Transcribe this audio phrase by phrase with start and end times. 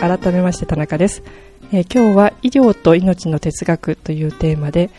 [0.00, 1.24] 改めまして田中です、
[1.72, 4.90] えー、今日は医療と命の哲学というテーマで、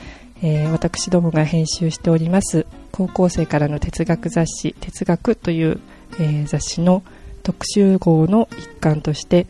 [0.43, 5.79] えー、私どもが編集しております高校生からの哲学雑誌哲学という、
[6.19, 7.01] えー、雑誌の
[7.43, 9.47] 特集号の一環として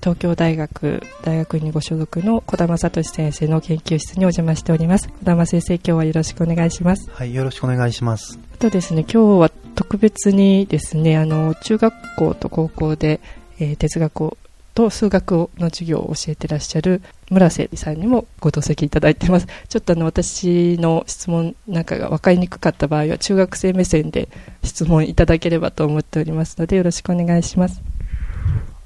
[0.00, 5.08] 東京大学大学院にご所属の児玉聡先生の研究室にお邪魔しております。
[5.08, 7.10] 児玉先生今日はよろしくお願いします。
[7.10, 8.38] はいよろしくお願いします。
[8.54, 13.20] あとですね今日は特別にですねあの中学校と高校で、
[13.58, 14.38] えー、哲学を
[14.76, 19.46] と数学の授業を教えてらっしゃる村瀬さんにもご同席いただいています。
[19.68, 24.28] ちょっとあの私の質問なんかが分かりにくかった場合は中学生目線で
[24.62, 27.80] 質問いただければと思っておりますのでよろしくお願いします。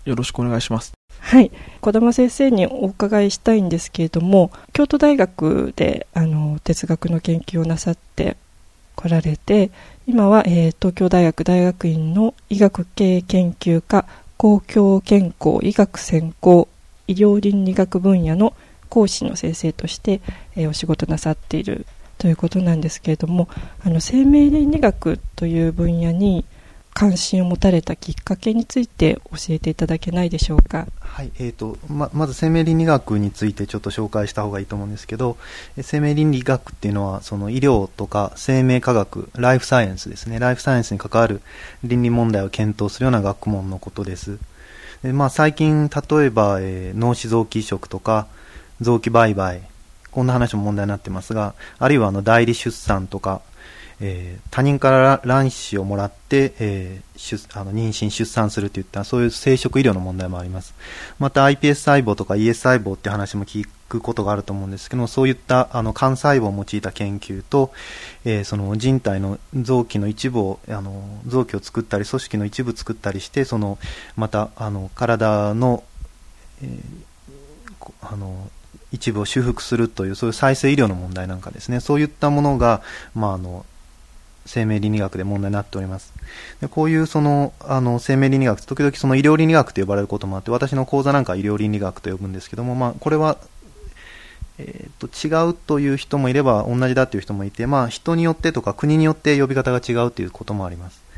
[0.05, 0.93] よろしくお願いします。
[1.19, 1.51] はい。
[1.81, 8.37] 児玉先生にお伺いしたいんですけれども京都大学であの哲学の研究をなさって
[8.95, 9.73] こられて
[10.07, 14.07] 今は、えー、東京大学大学院の医学系研究科
[14.41, 16.67] 公共健康医学専攻
[17.07, 18.55] 医療倫理学分野の
[18.89, 20.23] 講師の先生として、
[20.57, 21.85] え、お仕事なさっている
[22.17, 23.51] ということなんですけれども
[23.85, 26.47] あの生命倫理学という分野に
[26.93, 30.87] 関心を持たれたきっかけについて教えていただけないでしょうか。
[31.01, 35.37] はいえーとままず生命倫理学についてちょっと紹介した方がいいと思うんですけど
[35.81, 41.41] 生命倫理学っていうのはその医療とか生命科学ライフサイエンスですねライフサイエンスに関わる
[41.83, 44.39] 倫理問題を検討するような学問のことです
[45.03, 48.27] で、まあ、最近例えば、えー、脳死臓器移植とか
[48.81, 49.63] 臓器売買
[50.11, 53.43] こんな話も問題になってますがあるいはあの代理出産とか
[54.01, 60.75] えー、他人から卵子をもらって、えー、あの妊娠、出産するといったそういう生殖医療の問題もあります。
[61.19, 67.73] また iPS 細胞とか ES 細胞って話も聞くことがあると思うんですけどそういったあの幹細胞を用いた研究と、
[68.25, 73.79] えー、その人体の臓器の一部をあの臓器を作ったり組織の一部作ったりしてその
[74.17, 75.83] またあの体の、
[76.63, 78.49] えー、あの
[78.93, 81.81] 一部を修復するというそういう再生医療の問題なんかですね。
[81.81, 82.83] そういったものが、
[83.15, 83.65] まあ、あの
[84.47, 86.13] 生命倫理学で問題になっております。
[86.61, 93.39] でこういうそのあの生命倫理学、時々その医療倫理学と呼ばれることもあって、私の講座なんかは医療倫理学と呼ぶんですけども、まあ、これは、
[94.59, 101.11] えーと、違うという人もいれば同じだという人もいて、まあ、人によってとか国によって呼び方が違うということもあります。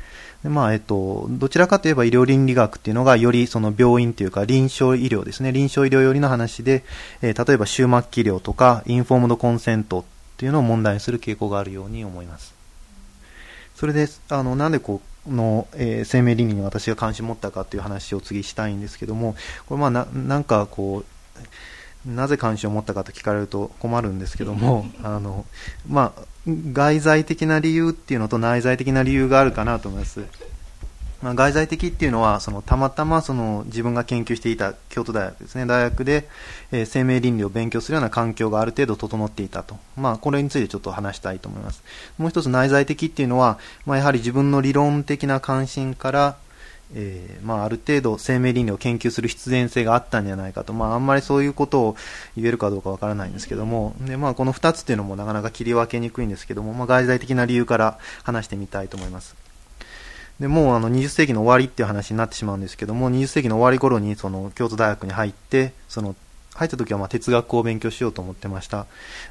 [0.43, 6.83] でまあえっと、どちらかといえば医療倫理学っていうのがよりその病院というか臨床医療ですね臨床医療寄りの話で、
[7.23, 10.05] えー、例えば終末期医療とかインフォームドコンセントっ
[10.39, 12.62] ていうのを問題にする傾向があるように思います。
[13.75, 19.35] それであのなんでこの、えー、生命倫理に私が関心を持ったかという話を次したいんですけども
[19.67, 21.05] これまあななんかこ
[22.07, 25.45] うなぜ関心を持ったかと聞かれると困るんですけども あの、
[25.89, 30.25] まあ、外在的な理由っていうのと内在的な理由があるかなと思います。
[31.23, 35.67] まあ、外在的っていうのはそのたまたまその自分が研究していた京都大学ですね。
[35.67, 36.29] 大学で、
[36.73, 41.83] えー、生命倫理を勉強するような環境がある程度整っていたと、まあ、これについてちょっと話したいと思います。
[42.19, 46.37] もう一つ内在的っていうのは、まあ、やはり自分の理論的な関心から
[46.95, 51.97] えー、まあ、ある程度生命倫理を研究する必然性があったんじゃないかと、まあ、あんまりそういうことを
[52.37, 53.95] 言えるかどうかわからないんですけども。
[54.01, 59.42] で、まあ、この2つっていうのもなかなか切り分けにくいんですけども、まあ、外在的な理由から話してみたいと思います。
[60.43, 66.17] でもうあの20世紀の終わりっていう話になってしまうんですけども20世紀の終わり頃にその京都大学に入ってその
[66.55, 68.87] 入った時はま哲学を勉強しようと思ってました。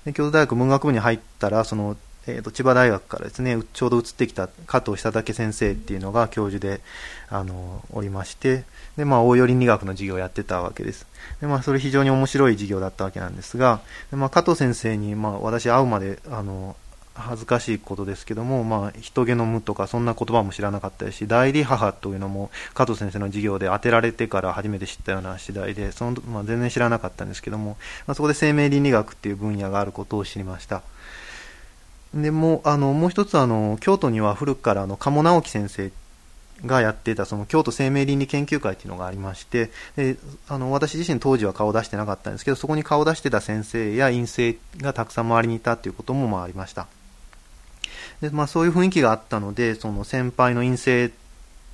[0.06, 6.80] で京都大学文学部に入ったらその、えー、と千葉大学からですねちょうど移ってきた加藤久武先生っていうのが教授で
[7.30, 8.64] あのおりまして
[8.96, 11.06] で、まあ、応用倫理学の授業をやってたわけです。
[11.42, 16.78] で、まあ、それ非常に面白い授業だったわけなんですがで、まあ、加藤先生に、まあ、私会うまであの
[17.14, 27.78] 恥ずかしいことですけども、まあ、人気の無とかそんな言葉も知らなかったし代理母というのも加藤先生の授業で当てられてから初めて知ったような次第でその、まあ、全然知らなかったんですけども、
[28.08, 30.82] まあ、そこで生命倫理学っていう分野があることを知りました。
[32.14, 35.92] でもあのもう一つあの京都には古くからあの鴨直樹先生
[36.66, 40.18] がやっていたその京都生命倫理研究会というのがありましてで
[40.48, 46.88] あの私自身当時は顔を出してなかったんですけどそこに顔を出してた先生や院生がたくさん周りにいたということもまあありました。
[48.22, 51.12] で、まあ、そういう雰囲気があったのでその先輩の院生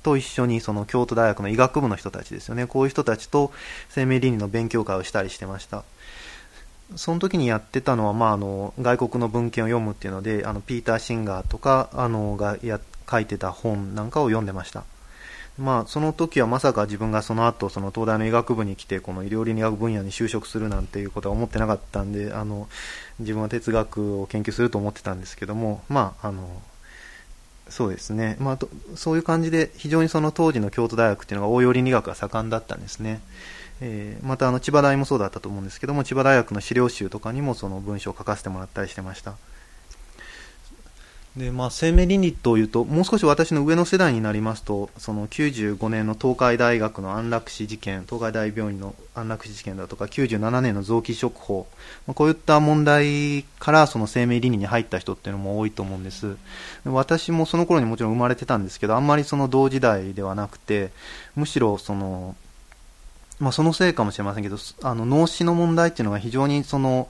[0.02, 2.66] と一緒にその京都大学の医学部の人たちですよね。
[2.66, 3.52] こういう人たちと
[3.88, 5.84] 生命倫理の勉強会をしたりしてました。
[6.96, 12.80] その時にやってたのは、まあ、あの外国の文献を読むっていうのであのピーター・シンガーとかあのがや
[13.10, 14.84] 書いてた本なんかを読んでました。
[15.58, 22.68] まあ、その時はまさか自分がその後その東大の医学部に来てこの医療倫理学分野に就職するなんていうことは思ってなかったんであの
[23.18, 26.48] 自分は哲学を研究すると思ってたんですけどもまああの
[27.68, 28.58] そうですね、まあ、
[28.94, 33.20] そういう感じで非常にその当時の京都大学っていうのが応用倫理学が盛んだったんですね。
[33.80, 39.34] えー、またあの千葉大もそうだったと思うんですけども千葉大学の資料集とかにもその文章を書かせてもらったりしてました。
[41.36, 51.68] でまあ、生命倫理というともう少し私の上の世代になりますとその95年の東海大学の安楽死事件東海大病院の安楽死事件だとか97年の臓器移植法、
[52.08, 56.36] まあ、こういった問題からその生命倫理に入った人っていうのも多いと思うんです。
[56.84, 60.90] 私もその頃にもちろん生まれてたんですけどあんまりその同時代ではなくて
[61.36, 62.34] むしろその
[63.38, 67.08] まあ、そのせいかもしれませんけどあの脳死の問題っていうのが非常にその、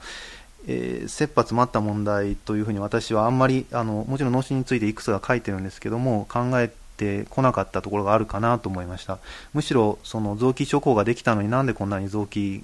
[0.67, 9.19] えー、切羽詰まった問題というふうに私はあんまりあのもちろん脳死についていくつか書いてるんですけども考えてこなかったところがあるかなと思いました。
[9.53, 12.63] むしろその臓器処方ができたのになんでこんなに臓器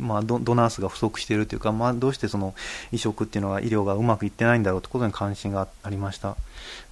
[0.00, 2.54] まあ、ドナースが不足しているというか、まあ、どうしてその
[2.92, 6.36] 移植っていうのが医療がうまくいってないんだろうということに関心がありました、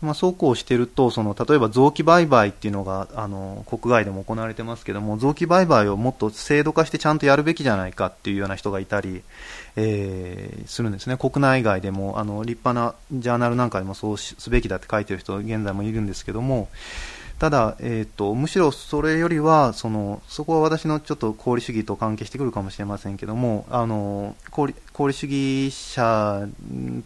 [0.00, 9.22] まあ、そうこうしているとその例えば臓器売買っていうのがあの国外でも行われてますけども臓器売買をもっと制度化してちゃんとやるべきじゃないかっていうような人がいたり、
[9.76, 11.16] えー、するんですね。
[11.16, 16.68] 国内外でもあの立派なジャーナルなんかでもそうすべきだって書いてる人現在もいるんですけども
[17.42, 26.46] ただ、えーと、むしろそれよりはそのそこは私のちょっと功利主義と関係してくるかもしれませんけどもあの功利功利主義者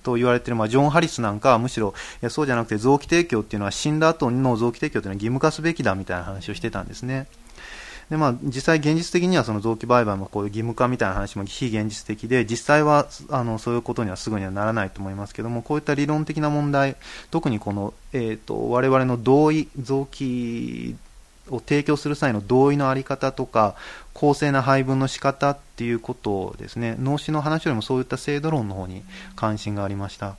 [0.03, 7.29] と言われている、まあ、ジョン・ハリスなんかはむしろいやそうじゃなくて臓器提供っていうのは死んだ後の臓器提供というのは義務化すべきだみたいな話をしてたんですね。
[8.11, 16.95] でまあ、実際、現実的にはその臓器売買もこういう義務化みたいな話も非現実的で実際はあのそういうことにはすぐにはならないと思いますけどもこういった理論的な問題
[17.33, 20.95] 特にこの、えーと、我々の同意臓器
[21.51, 23.75] を提供する際の同意の在り方とか
[24.15, 29.03] 公正な配分の仕方っていうことをですね脳死の話よりもそういった制度論の方に
[29.35, 30.37] 関心がありました。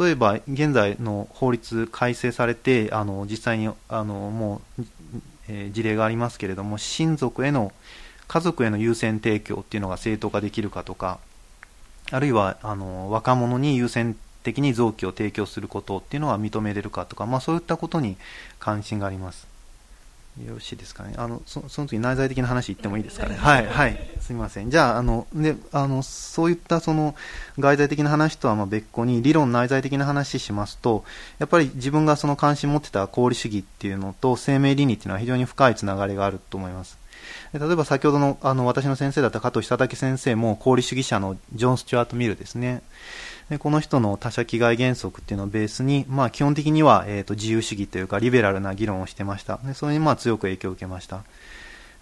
[0.00, 4.84] 例えば現在の法律改正されてあの実際にあのもう
[5.50, 7.72] え事例がありますけれども親族への
[8.28, 11.18] 家族への優先提供っていうのが正当化できるかとか
[12.12, 18.16] あるいはあの若者に優先的に臓器を提供することっていうのは認めれるかとか、まあ、そういったことに
[18.58, 19.49] 関心があります。
[20.46, 21.14] よろしいですかね。
[21.16, 23.34] あの、そその時内在的な話言ってもいいですかね。
[23.36, 24.10] はい、はい。
[24.20, 24.70] すみません。
[24.70, 27.14] じゃあ、あの、で、あの、そういったその、
[27.58, 31.04] 外在的な話とはま別個に、理論内在的な話しますと、
[31.38, 36.98] やっぱり自分がその関心持ってた功利主義っていうのと生命倫理っていうのは非常に深いつながりがあると思います。
[37.52, 42.82] 例えば先ほどのあの私の先生だった加藤久武先生も功利主義者のジョン・スチュアート・ミルですね。
[43.50, 49.58] でこの人の他者危害原則っていうのをベースに、まあ、基本的には、えーと、自由主義というかリベラルな議論をしてました。
[49.64, 51.24] でそれにまあ強く影響を受けました。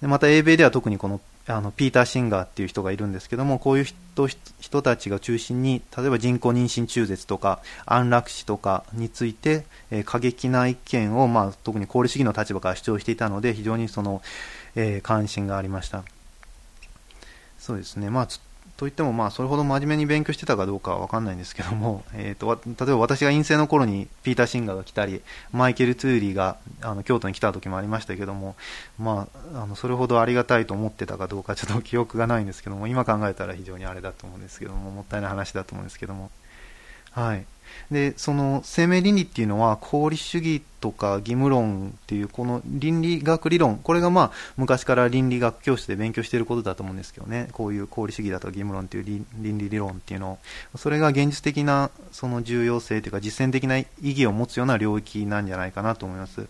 [0.02, 4.28] でまた英米では特にこのあのピーター・シンガーっていう人がいるんですけどもこういう人
[4.60, 14.20] 人たちが中心に例えば人工妊娠中絶とか安楽死とかについて、えー、過激な意見を、まあ、特に功利主義の立場から主張していたので非常にその、
[14.74, 16.04] えー、関心がありました。
[17.58, 18.28] そうですね、まあ、
[18.78, 25.20] といっても、まあ、それほど真面目に勉強してたかどうかは分かんないんですけども、 えーと、例えば私が院生の頃にピーター・シンガーが来たり
[25.52, 28.54] マイケル・ツーリーがあの京都に来た時もありましたけども、
[28.96, 36.30] まあ、あのそれほどありがたいと思ってたかどうかちょっと記憶がないんですけども今考えたら非常にあれだと思うんですけどももったいない話だと思うんですけども。
[37.10, 37.44] はい
[37.90, 47.48] でその生命倫理っていうのは功利主義とか義務論っていうこの倫理学理論これがまあ昔から倫理学教室で勉強していることだと思うんですけどね。
[47.52, 50.38] こういう功利主義だとか義務論っていう倫理理論っていうの
[50.76, 56.46] それが現実的なその重要性というか実践的な意義を持つような領域なんじゃないかなと思います。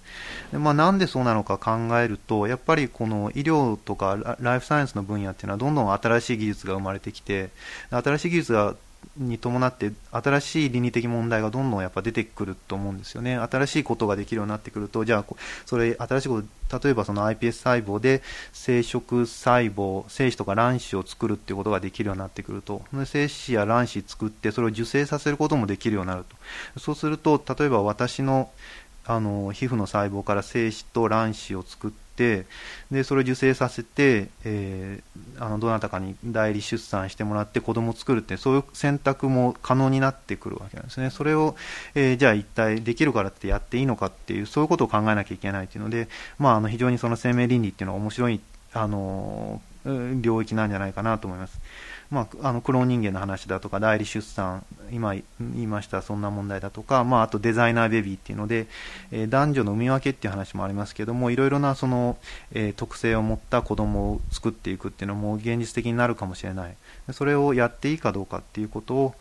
[0.52, 7.50] で、まあ、なんでそうなのか考えるとやっぱりこの医療とかライフサイエンスの分野っていうのはどんどん新しい技術が生まれてきて
[7.90, 8.74] 新しい技術が
[9.18, 13.36] に伴って新しい倫理的問題がどんどんやっぱ出てくると思うんですよね。
[13.36, 15.34] 新しいことができるようになってくるとじゃあ
[15.66, 18.22] それ新しいこと例えばその iPS 細胞で
[18.52, 22.82] 生殖細胞精子とか卵子を作るっていうことができるようになってくると。
[23.04, 26.24] 精子や卵子作ってそれを受精させることもできるようになる
[26.74, 26.80] と。
[26.80, 28.50] そうすると例えば私の
[29.04, 32.46] あの皮膚の細胞から精子と卵子を作ってて
[32.90, 41.54] でそれを受精させて、えー、あのどなたかに代理出産してもらって子供を作るってそういう選択も可能になってくるわけなんですねそれを、
[41.94, 46.08] えー、じゃあ一体できるからってやっていいのかっていうそういうことを考えなきゃいけないっていうので、
[46.38, 48.40] まあ、あの非常にその生命倫理っていうのは面白い
[48.72, 49.62] あの
[50.20, 51.60] 領域なんじゃないかなと思います。
[52.10, 55.24] まあ、あのクローン人間の話だとか代理出産今言
[55.56, 58.66] いましたそんな問題だとか、まあ、あとデザイナーベビーっていうので、
[59.12, 62.16] えー、男女の産み分けっていう話もありますけどもいろいろなその、
[62.52, 66.74] えー、特性を持った子供を作っていくっていうのも現実的になるかもしれない。
[67.12, 69.14] それをやっていいかどうかっていうことを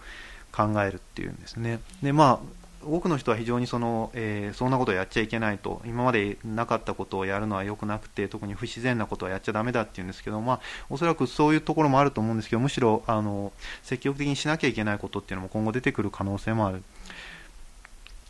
[0.51, 1.79] 考えるっていうんですね。
[2.01, 13.51] でまあ多くの人は非常にその、えー、そんなことをやっちゃいけないと今までなかったことをやるのは良くなくて特に不自然なことはやっちゃだめだっていうんですけど、まあ、おそらくそういうところもあると思うんですけどむしろあの
[13.84, 16.84] 積極的にしなきゃいけないことっていうのも今後出てくる可能性もある。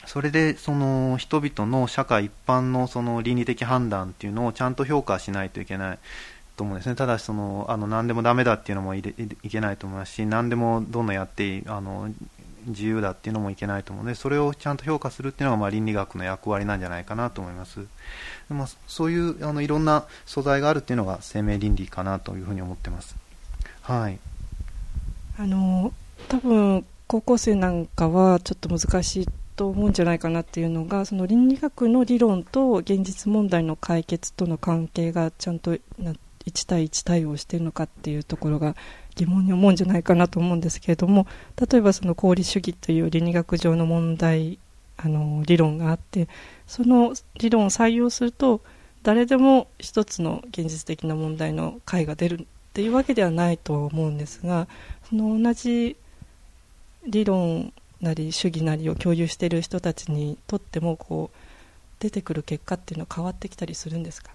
[0.06, 6.00] それでその人々の社会一般のその倫理的判断っていうのをちゃんと評価しないといけない
[6.56, 12.10] と思うんですね、ただしそのあの何でもだめだっていうのもいけないと思いますし、何でもどんどんやっていいあの
[12.68, 17.86] 自由だっていうのもいけないと思うので、それをちゃんと評価するっていうのがまあ倫理学の役割なんじゃないかなと思います。
[18.50, 23.16] まあ、そういうあのいろんな素材があるっていうのが生命倫理かなというふうに思ってます。
[23.82, 24.20] はい。
[25.38, 25.94] あの
[26.28, 35.80] 多分高校生なんかはちょっと難しいと思うんじゃないかなっていうのがその倫理学の理論と現実問題の解決との関係がちゃんと1
[36.68, 38.76] 対1対応しているのかっていうところが
[39.18, 41.28] 疑問に思うんじゃないかなと思うんですけれども
[41.70, 44.60] 例えばその功利主義という倫理学上の問題
[44.96, 46.30] あの理論があって
[46.66, 48.62] その理論を採用すると
[49.04, 54.68] 誰でも一つの現実的な問題の解が出るっていうわけではないと思うんですが
[55.10, 55.98] その同じ
[57.06, 61.38] 理論なり主義なりを共有している人たちにとってもこう
[62.00, 64.32] 出てくる結果っていうのは変わってきたりするんですか？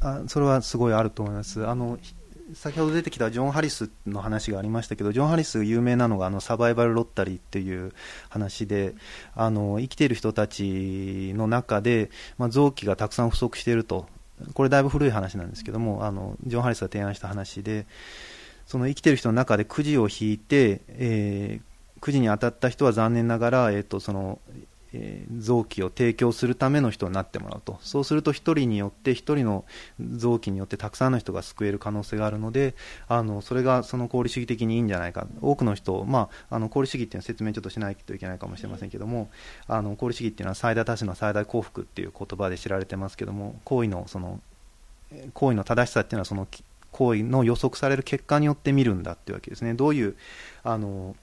[0.00, 1.66] あそれはすごいあると思います。
[1.66, 1.98] あの
[2.54, 7.92] 先ほど出てきたジョン・ハリスの話がありましたけどジョン・ハリス有名なのがあのサバイバル・ロッタリーっていう
[8.28, 8.94] 話で
[9.34, 14.06] あの生きている人たちの中で、まあ、臓器がたくさん不足していると。
[14.54, 17.84] これだいぶ古い話なんですけどもあのジョン・ハリスが提案した話で
[18.64, 24.40] その生きている人の中でくじを引いて、えー、くじに当たった人は残念ながら、えーとその
[24.92, 27.78] え、臓器を提供するための人になってもらうと。
[27.80, 29.64] そうすると1人によって1人の
[30.16, 32.74] 臓器によってたくさんの人が救える可能性があるので
[33.08, 35.26] あのそれがその功利主義的にいいんじゃないか。
[35.40, 39.30] 多くの人、まあ、あの功利主義っていうのは説明ちょっとしないといけないかもしれませんけども
[39.66, 44.40] あの功利主義っていうのは最大多種の最大幸福っていう言葉で知られてますけども行為のその
[45.34, 46.46] 行為の正しさっていうのはその
[46.92, 49.74] 行為の予測される結果によって見るんだっていうわけですね。
[49.74, 50.16] どういう
[50.62, 51.14] あの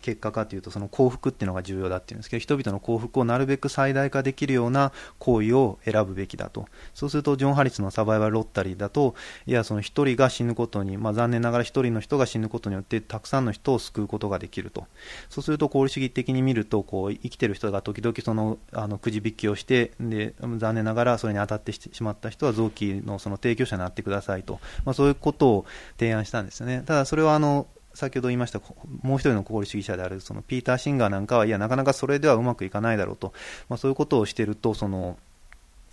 [0.00, 6.66] 結果かというとその幸福っていうのが重要だっていうんですけど人々の幸福をなるべく最大化できるような行為を選ぶべきだと。
[6.94, 9.14] そうするとジョン・ハリスのサバイバルロッタリーだと
[9.46, 14.86] いやその1人が死ぬことに、まあ、残念ながら1人の人が死ぬことによってたくさんの人を救うことができると。
[15.28, 25.66] そうすると功利主義的に見るとこう生きてる人が時々そのあのくじ引きをしてで残念ながらそれに当たってしまった人は臓器のその提供者になってくださいと、まあ、そういうことを
[25.98, 26.82] 提案したんですよね。
[26.86, 28.60] ただそれはあの先ほど言いました
[29.02, 33.32] もう一人の功利主義者であるそのピーター・シンガーなんかはいやなかなかそれではうまくいかないだろうと、
[33.68, 35.18] まあ、そういうことをしているとその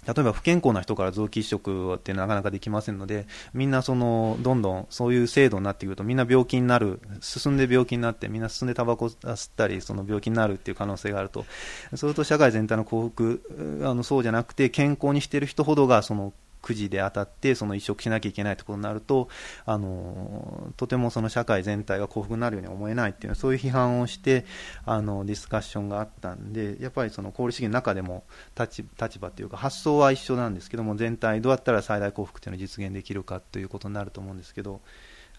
[0.07, 11.45] 例えば不健康な人から臓器移植ってなかなかできませんのでみんなそのどんどんそういう制度になってくるとみんな病気になる進んで病気になってみんな進んでタバコ吸ったりその病気になるっていう可能性があると。
[11.91, 19.29] そうすると社会全体の幸福あのそうじゃなくて健康にしている人ほどがそのくじで当たってその移植しなきゃいけないということになると
[19.65, 24.45] あのとてもその社会全体が幸福になるように思えないっていうそういう批判をして
[24.85, 28.23] あのディスカッションがあったんでやっぱりその功利主義の中でも
[28.59, 34.81] 立立場というか発想は一緒なんですけども全体どうやったら最大幸福というのを実現できるかということになると思うんですけど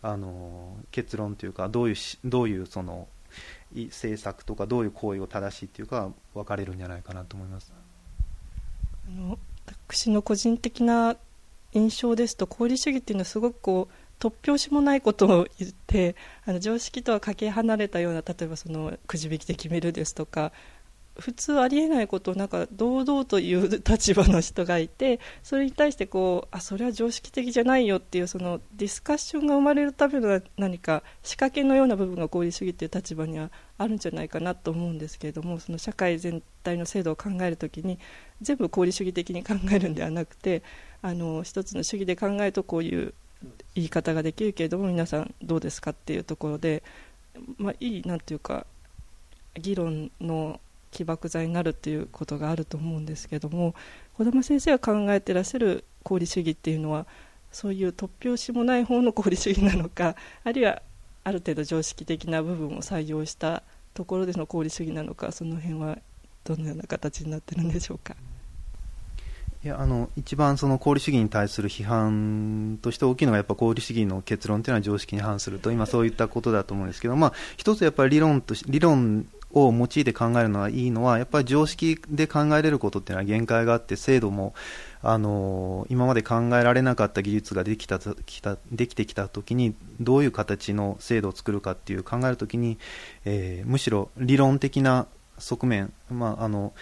[0.02, 3.08] あの結論というかどういうどういうその
[3.74, 7.72] 政策とかどういう行為を正しいというか分かれるんじゃないかなと思います。
[9.08, 9.38] あの
[9.88, 11.16] 私の個人的な
[11.72, 20.52] 印象ですと功利主義というのはすごくこう突拍子もないことを言ってあの常識とはかけ離れたような例えばそのくじ引きで決めるですとか
[21.18, 37.98] 普通ありえないことをなんか堂々と言う立場の人がいてそれに対してこうあそれは常識的じゃないよっていうそのディスカッションが生まれるための何か仕掛けのような部分が功利主義っていう立場にはあるんじゃないかなと思うんですけれどもその社会全体の制度を考えるときに
[38.40, 40.62] 全部功利主義的に考えるんではなくて
[41.02, 43.14] あの一つの主義で考えるとこういう
[43.74, 46.82] 言い方ができるけれども皆さんどうですかっていうところで、
[47.58, 48.66] まあ、いいなんていうか
[49.54, 53.74] 議論の起爆剤になるっていうことがあると思うんですけども
[54.18, 57.06] 児玉先生が考えてらっしゃる功利主義っていうのは
[57.52, 60.82] そういう突拍子もない方の功利主義なのかあるいは
[61.24, 63.62] ある程度常識的な部分を採用した
[63.94, 65.98] ところでの功利主義なのかその辺は
[66.44, 68.14] どのような形になってるんでしょうか？
[69.62, 84.54] いやあの一番その功利主義に対する批判として大きいのがやっぱ功利主義の結論というのは常識に反すると今そういったことだと思うんですけど、まあ、一つやっぱり理論と理論を用いて考えるのはいいのはやっぱり常識で考えれることっていうのは限界があって制度も
[85.02, 92.78] あの今まで考えられなかった技術ができたきたできてきたときにどういう形の制度を作るかっていう考えるときに、
[93.24, 95.06] えー、むしろ理論的な
[95.38, 96.72] 側面、まあ、あの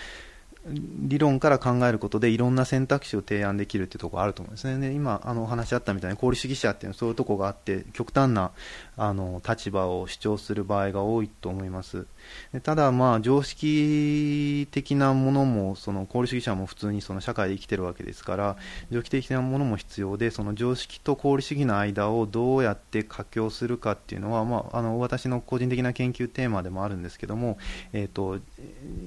[0.70, 4.88] 理論から考えることでいろんな選択肢を提案できるっていうところがあると思うんですね。
[4.88, 8.50] で今あのお話あったみたいに功利主義者っていうのはそういうところがあって極端な
[8.98, 12.06] あの立場を主張する場合が多いと思います
[12.52, 12.60] で。
[12.60, 18.56] ただ、まあ、常識的なものもその功利主義者も普通にその社会で生きてるわけですから
[18.90, 27.58] 常識的なものも必要でその常識と功利主義の間をどうやって佳境するかっていうのは、まあ、あの私の個人的な研究テーマでもあるんですけども、
[27.92, 28.40] えーと、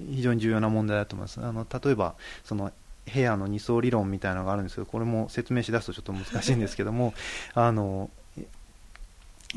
[0.09, 1.41] 非常に重要な問題だと思います。
[1.41, 2.71] あの例えばその
[3.11, 7.13] 部屋の二層理論みたいなのがあるんですけどこれも説明しだすとちょっと難しいんですけども
[7.53, 8.09] あの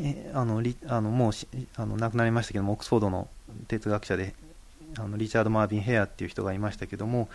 [0.01, 1.33] えあのあのもう
[1.77, 3.29] あの亡くなりましたけどもオックスフォードの
[3.69, 4.35] 哲学者で
[4.99, 7.29] あのリチャード・マービン・ヘアっていう人がいましたけども、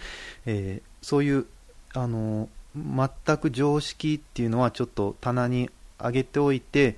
[0.45, 1.45] えー、そういう
[1.93, 6.97] あの全く常識っていうのはちょっと棚に上げておいて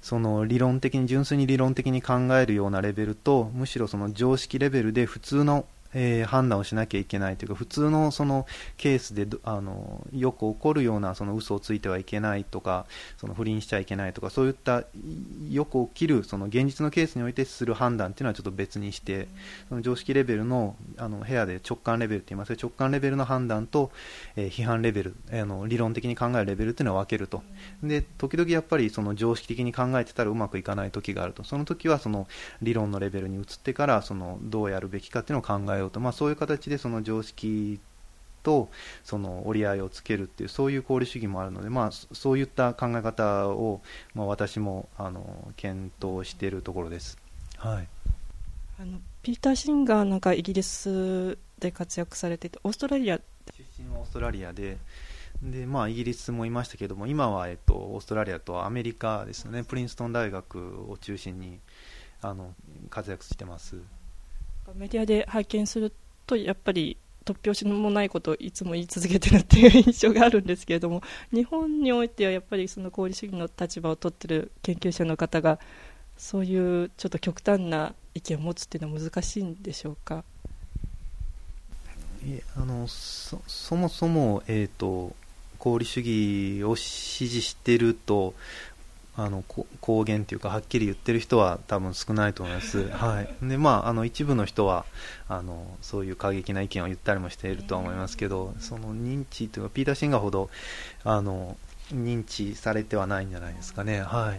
[0.00, 8.46] その理論的に純粋に理論的に考えるようなレベルとむしろその常識レベルで普通のえー、判断をしなきゃいけないというか普通のその
[8.76, 12.86] ケースであのよく起こるようなその嘘をついてはいけないとか
[13.18, 14.84] その不倫しちゃいけないとかそういった
[15.48, 19.28] よく起きるその現実のケースにおいてする判断というのはちょっと別にして
[19.68, 23.90] その常識レベルのあの部屋で直感レベルと言います直感レベルの判断と、
[24.36, 27.42] えー、批判レベルあの理論的に考えるレベルというのは分けると。
[27.82, 31.44] で時々やっぱりその常識的に考えてたらうまくいかない時があると。
[31.44, 32.26] その時はその
[32.60, 37.80] 理論のレベルに移ってからそのどうやるべきかというのを考えようと、まあ、そういう形でその常識
[38.42, 38.68] と
[39.04, 43.80] その折り合いをつけるっていうそういう功利主義もあるので、まあ、そういった考え方を、
[44.14, 47.18] まあ、私もあの検討しているところです、
[47.58, 47.88] はい、
[48.80, 53.20] あのピーター・シンガーなんかイギリスで活躍されててオーストラリア
[53.56, 54.78] 出身はオーストラリアで
[55.42, 59.64] で、まあ、イギリスもいましたけども今は、えっと、オーストラリアとアメリカですね。
[59.64, 61.58] プリンストン大学を中心に
[62.20, 62.54] あの
[62.90, 63.76] 活躍してます。
[64.74, 65.92] メディアで拝見する
[66.26, 71.02] とやっぱり突拍子もないことをいつも言い続けてるっていう印象があるんですけれども
[71.32, 75.58] 日本においてはやっぱりその功利主義の立場を取ってる研究者の方が
[76.16, 80.24] そういうちょっと極端な意見を持つっていうのは難しいんでしょうか？
[82.56, 85.16] あのそもそも、えーと、
[85.58, 88.34] 功利主義を支持していると
[89.14, 89.44] あの
[89.80, 93.28] 公言というかはっきり言ってる人は多分少ないと思います、 はい。
[93.42, 94.86] でまあ、あの一部の人は
[95.28, 100.48] あのそういう過激な意見を言ったりもしているとは思いますけどその認知というかピーター・シンガーほど
[101.04, 101.56] あの
[101.92, 104.00] 認知されてはないんじゃないですかね。
[104.00, 104.36] はい。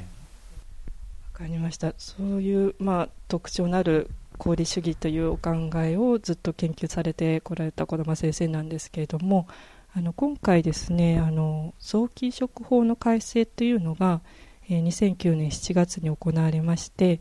[1.33, 1.93] わかりました。
[1.97, 4.09] そういう、まあ、特徴のある
[4.39, 9.47] 功利主義というお考えをずっと研究されてこられた児玉先生なんですけれども
[9.95, 14.21] あの今回ですねあの臓器移植法の改正というのが
[14.69, 17.19] 2009年7月に行われまして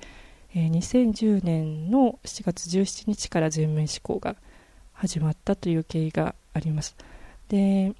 [0.54, 4.36] 2010年の7月17日から全面施行が
[4.92, 6.94] 始まったという経緯があります。
[7.48, 7.92] で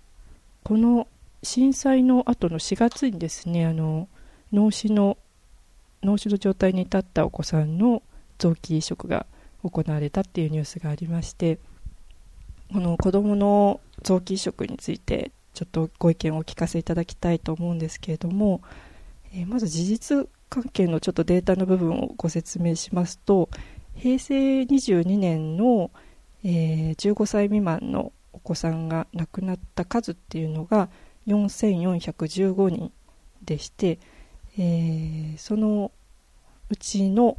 [0.63, 1.09] この
[1.43, 4.09] 震災の後の4月にですねあの
[4.53, 5.19] 脳死の
[6.03, 8.03] 脳死の状態に至ったお子さんの
[8.39, 9.27] 臓器移植が
[9.63, 11.59] 行われたっていうニュースがありまして
[12.73, 18.63] この子どもの臓器移植についてちょっとご意見をお聞かせいただきたいと思うんですけれども
[19.35, 23.49] えまず事実関係のちょっとデータの部分をご説明しますと
[23.95, 25.91] 平成22年の、
[26.45, 30.89] えー、15歳未満のお子さんが亡くなった数っていうのが
[31.27, 32.93] 4415人
[33.45, 33.99] でして、
[34.59, 35.93] えー、その
[36.69, 37.37] うちの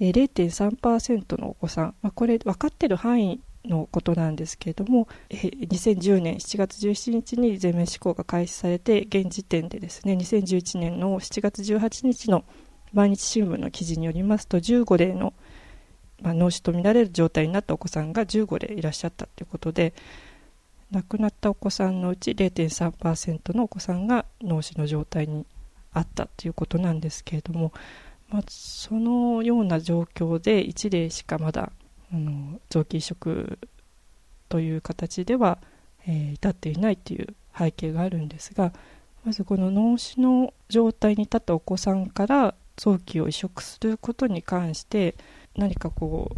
[0.00, 12.44] 0.3%のお子さん、まあ、これ分かってる範囲のことなんですけれどもえ2010年7月17日に全面施行が開始されて現時点でですね2011年の7月18日の
[12.92, 15.34] 毎日新聞の記事によりますと15例の、
[16.22, 19.92] まあ、脳死とみられる状態になったお子さんが15例いらっしゃったということで
[20.90, 25.44] 亡くなったお子さんのうち0.3%のお子さんが脳死の状態に
[25.92, 27.72] あったということなんですけれども、
[28.30, 31.72] まあ、そのような状況で1例しかまだ
[32.12, 33.58] あの臓器移植
[34.48, 35.58] という形では、
[36.06, 38.72] えー、至っていないという背景があるんですが
[39.24, 45.16] まずこの脳死の状態に立ったお子さんから臓器を移植することに関して
[45.56, 46.30] 何かこ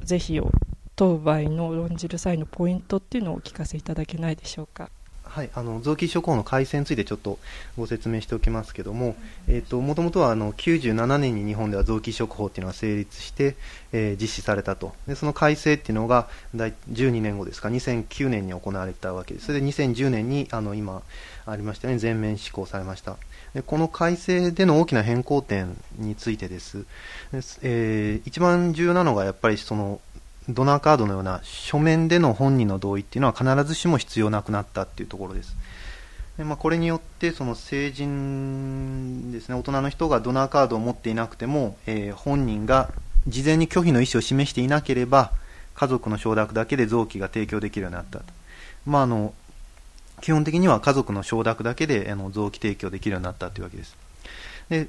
[0.00, 0.52] う是非を
[0.94, 4.90] 問う場合の論じる際のポイントっていうのをお聞かせいただけないでしょうか？
[5.36, 7.38] はい、あの臓器移植法の改正についてちょっと
[7.76, 9.16] ご説明しておきますけども、
[9.48, 13.54] えーと、もともとはあの97年に日本では臓器移植法っていうのが成立して、
[13.92, 14.94] えー、実施されたと。
[15.06, 19.48] でその改正っていうのが12年後ですか？2009年に行われたわけです。
[19.48, 21.02] それで2010年にあの今
[21.44, 23.18] ありましたように全面施行されました。
[23.52, 26.86] でこの改正での大きな変更点についてです、
[27.60, 30.00] えー、一番重要なのがやっぱりその
[30.48, 35.56] ドナーカードのような書面での本人の同意っていうのは必ずしも必要なくなったっていうところです。
[36.38, 39.54] でまあ、これによってその成人ですね。
[39.54, 42.90] 大人の人がドナーカードを持っていなくても、えー、本人が
[43.26, 45.32] 事前に拒否の意思を示していなければ
[45.74, 48.24] 家族の承諾だけで臓器が提供できるようになったと、
[48.84, 49.32] まあ、あの
[50.20, 53.96] 基本的には家族の承諾だけであの臓器提供できるようになったというわけです。
[54.68, 54.88] で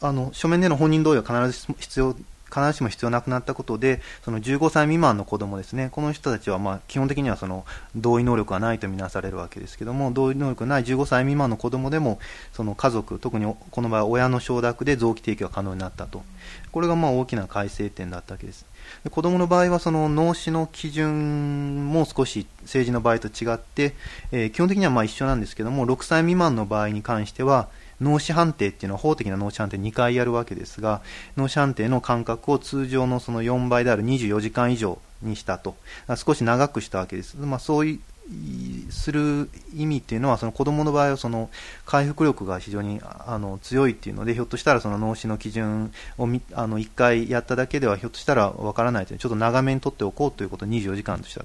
[0.00, 12.18] あの書面での本人同意は必ず必要必ずしも必要なくなったことで、その15歳未満の子供ですね、この人たちはまあ基本的にはその同意能力がないとみなされるわけですけども、同意能力がない15歳未満の子供でも、
[12.52, 16.22] その家族、特にこの場合親の承諾で臓器提供が可能になったと、
[16.72, 18.64] これがまあ大きな改正点だったわけです。
[19.02, 23.94] で子供の場合はその脳死の基準も少し政治の場合と違って、
[24.30, 27.68] えー、基本的にはまあ一緒なんですけども、6歳未満の場合に関しては、
[28.00, 31.02] 脳死判定っていうのは法的な脳死判定2回やるわけですが、
[31.36, 35.76] 脳死判定の間隔を通常のその4倍である24時間以上にしたと、
[36.16, 37.36] 少し長くしたわけです。
[37.36, 38.00] まあ、そういう
[38.90, 41.48] する意味っていうのはその子供の場合はその
[41.84, 51.44] 回復力が非常にあの強いっていうのでひょっとしたらその脳死の基準をあの1回やっただけではひょっとしたらわからないというちょっと長めに取っておこうということを24時間とした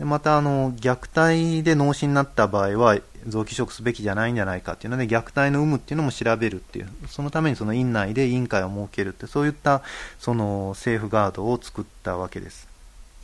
[0.00, 9.82] またあの虐待で脳死になった場合は臓器移植すべきじゃないんじゃないかっていうので虐待の有無っていうのも調べるっていうそのためにその院内で委員会を設けるってそういった
[10.18, 12.68] そのセーフガードを作ったわけです。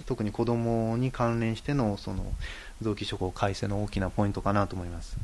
[0.06, 2.26] 特に子供に関連してのその
[2.82, 5.16] 臓器移植改正の大きなポイントかなと思います。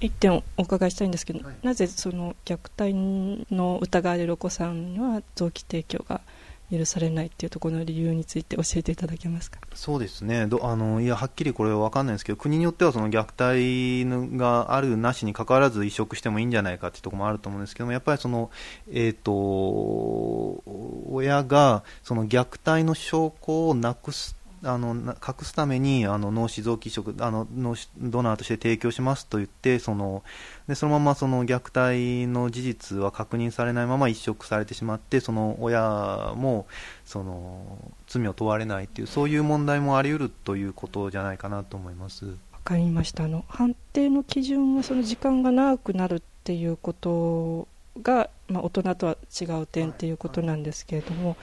[0.00, 6.20] 一点お伺いしたいんですけど、はい、なぜその虐待の疑われるお子さんには臓器提供が
[6.70, 9.60] 許されないっていうところの理由について教えていただけますか？
[9.74, 10.46] そうですね。
[10.46, 18.50] どあのいやはっきりこれは分かんないんですけど国によってはその虐待があるなしにかかわらず移植してもいいんじゃないかっていうところもあると思うんですけどもやっぱりその、
[18.90, 20.62] えーと、
[21.10, 24.34] 親がその虐待の証拠をなくす
[24.66, 30.22] あの隠すためにあの脳死臓器移植あの脳ドナーとして提供しますと言ってその
[30.68, 36.66] でそのままその虐待の事実は確認されないまま移植されてしまってその親も
[37.04, 42.26] その罪を問われないというそういう問題もあり得るということじゃないかなと思います。
[42.26, 42.32] わ
[42.64, 47.68] かりましたあの判定の基準はその時間が長くなるっていうこと
[48.02, 51.36] が、まあ、大人とは違う点っていうことなんですけれども、はいはい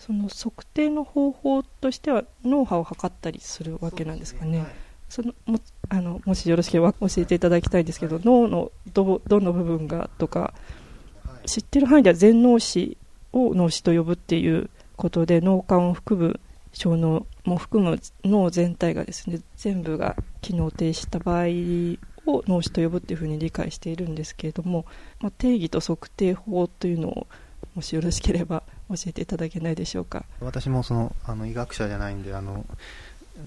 [0.00, 4.64] その測定の方法としては脳波を測ったりするわけなんですかね。
[5.10, 5.60] そ、のも
[5.90, 10.54] あのもしよろしければ教えていただきたいんですけど、はい、脳のどどの部分がとか、
[11.24, 12.96] はい、知ってる範囲では全脳死
[13.32, 16.40] を脳死と呼ぶっていうことで脳幹を含む
[16.72, 21.44] 小脳も含む脳全体がですね全部が機能停止した場合
[22.26, 24.86] を脳死と呼ぶっていうふうに理解しているんですけれども、
[25.20, 27.26] まあ、定義と測定法というのを
[27.74, 30.24] もしよろしければ教えていただけないでしょうか。
[30.40, 32.66] 私もそのあの医学者じゃないんであの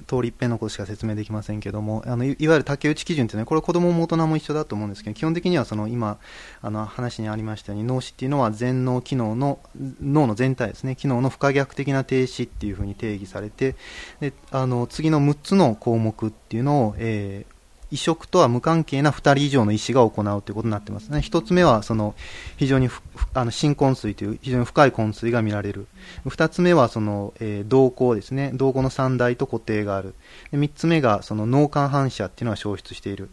[0.07, 6.17] 通り一遍のことしか説明できませんけどもあのいわゆる竹内基準というのはこれ子どもも大人も一緒だと思うんですけど基本的にはその今
[6.61, 9.59] あの話にありましたように脳死っていうのは全脳機能の
[10.01, 10.95] 脳の全体ですね。
[10.95, 13.75] 機能の不可逆的な停止っていうふうに定義されて
[14.19, 17.52] であの次の6つの項目っていうのを、えー、
[17.93, 21.19] 移植とは無関係な2人以上の医師が行うということになってますね。
[21.19, 22.15] 1つ目は、その、
[22.57, 22.89] 非常に
[23.35, 25.85] あの新昏睡という非常に深い昏睡が見られる。
[26.25, 28.51] 2つ目は、その、えー、瞳孔ですね。
[28.55, 30.15] 瞳孔の三大と固定がある。
[30.53, 33.29] 3つ目が、その脳幹反射っていうのは消失している。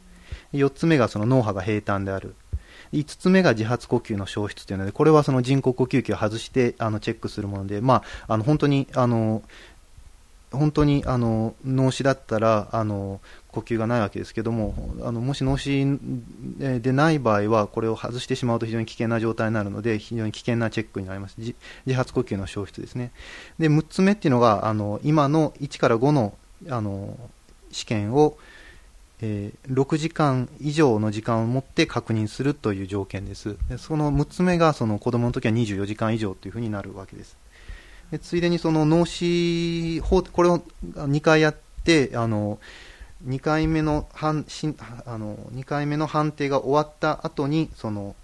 [0.52, 2.34] 4つ目が、その脳波が平坦である。
[2.92, 9.42] 5つ目が自発呼吸の消失というので、これはその人工呼吸器を外してあのチェックするもので、まあ、あの本当にあの
[10.52, 15.86] 本当にあの脳死だったらあの呼吸がないわけですけどもあのもし脳死
[16.58, 21.36] でない場合はこれを外してしまうと非常に危険な状態になるので非常に危険なチェックになります。
[21.38, 21.54] 自
[21.94, 23.12] 発呼吸の消失ですね。
[23.58, 26.34] で6つ目っていうのがあの今の1から5の
[26.68, 27.16] あの
[27.70, 28.36] 試験を、
[29.22, 33.56] えー、6時間以上の時間を持って確認するという条件です。
[33.68, 37.36] でその6つ目がその子供の時は24時間以上というふうになるわけです。
[38.10, 40.62] でついでにその脳死法これを
[40.94, 42.58] 2回やってあの
[43.26, 44.74] 2回目の判し
[45.06, 48.16] あの2回目の判定が終わった後にその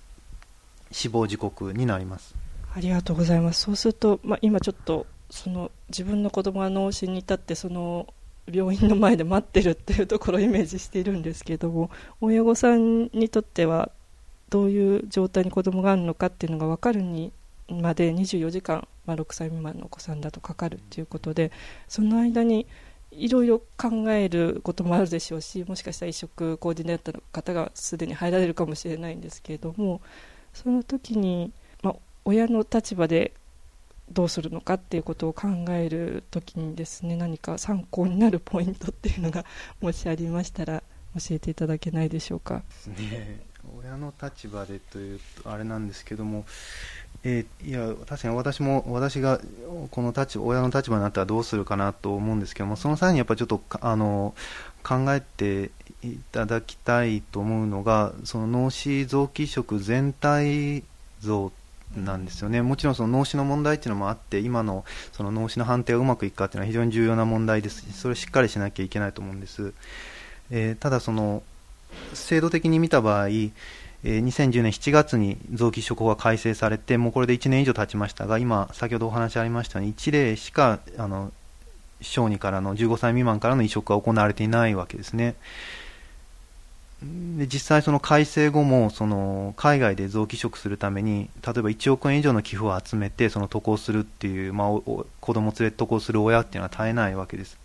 [0.90, 2.34] 死亡時刻になります。
[2.74, 3.62] ありがとうございます。
[3.62, 8.06] そうすると、まあ、今ちょっとその自分の子供が脳死に至ってその
[8.50, 13.90] 病院の前で待ってるっていうところをイメージしているんですけれども親御さんにとっては
[14.50, 17.32] どういう状態に子供があるのかっていうのが分かるに
[17.68, 21.50] まで24時間、まあ、6歳未満のお子さんだとかかるっていうことで
[21.88, 22.66] その間に
[23.10, 30.00] いろいろ考えることもあるでしょうしもしかしたら移植コーディネーターの方がすでに入られるかもしれないんですけれども
[30.52, 31.52] その時に、
[31.82, 33.32] まあ、親の立場で
[34.10, 39.44] どうするのかっていうことを考えるときにですね何か参考になるポイントっていうのが
[39.80, 40.82] もしありましたら
[41.14, 42.62] 教えていただけないでしょうか。
[42.86, 43.40] ね、
[43.78, 46.44] 親の立場でというとあれなんですけども、
[47.28, 49.40] えー、いや確かに私も私が
[49.90, 54.32] この立場親の立場になったらどうするかなと思うんですけどもその際にやっぱちょっとあの
[54.84, 55.72] 考えて
[56.04, 60.84] いただきたいと思うのがその脳死臓器移植全体
[61.18, 61.50] 像
[61.96, 62.62] なんですよね。
[62.62, 69.72] もちろんその脳死の問題っていうのもあって今のその脳死の判定がうまくいくかっていうのは非常に重要な問題ですしそれをしっかりしなきゃいけないと思うんです、
[70.50, 71.42] えー、ただその
[72.12, 73.28] 制度的に見た場合
[74.04, 81.32] 2010年7月に臓器移植法が改正されて、もうこれで1年以上経ちましたが、今、先ほどお話ありましたように、1例しかあの
[82.00, 85.34] 小児からの15歳未満からの移植が行われていないわけですね。
[87.02, 97.58] で実際、その改正後もその海外で臓器移植するために例えば1億円以上の寄付を集めてその渡航するっていう、まあ、子供連れて渡航する親っていうのは絶えないわけです。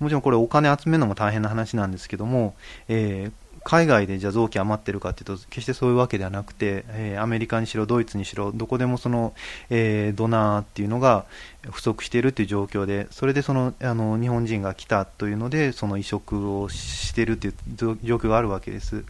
[0.00, 2.54] もちろんこれお金集めるのも大変な話なんですけども、
[2.88, 3.32] えー、
[3.64, 9.34] 海外でじゃあ臓器余ってるかというと決してそういうわけではなくて、えー、アメリカにしろドイツにしろどこでもその、
[9.70, 11.24] えー、ドナーっていうのが
[11.70, 19.04] 不足しているという状況でそれでそのあの日本人が来たというのでその移植をしているという状況があるわけです。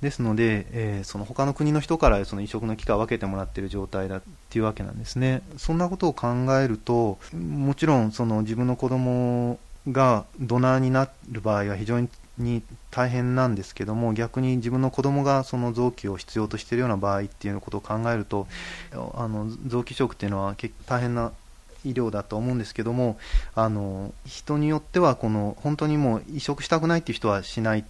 [0.00, 5.42] ですので、えー、その他の国の人からその移植の機会を分けてもらっている状態だっていうわけなんですね。
[5.56, 18.46] そんなことを考えると、もちろんその自分の子供がドナーになる場合は非常にに大変なんですけども逆に自分の子供がその臓器を必要としているような場合っていうことを考えると
[19.14, 21.32] あの臓器移植っていうのは結大変な
[21.84, 23.18] 医療だと思うんですけども
[23.54, 27.84] あの人によってはこの本当にもう移植したくないっていう人はしない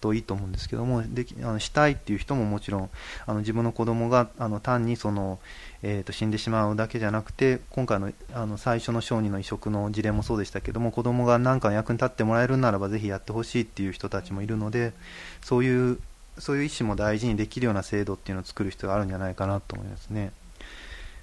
[0.00, 2.90] といいと思うんですけどもできあのしたいっていう人ももちろん
[3.26, 5.38] あの自分の子供があの単にその
[5.82, 14.92] えー、と死んでしまうだけじゃなくて今回のあの最初の小児の移植の事例もそうでしたけども子供が何か役に立ってもらえるならばぜひやってほしいっていう人たちもいるので
[15.40, 15.98] そういう
[16.38, 20.32] そういう意思も大事にできるような制度っていうのを作る必要があるんじゃないかなと思いますね。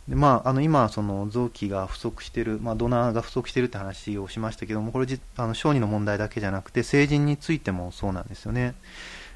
[0.08, 8.76] でまあ、あの今、その臓器が不足している、まあ、ドナーが不足しているって話をしましたけどもこれあの小児の問題だけじゃなくて成人についてもそうなんですよね。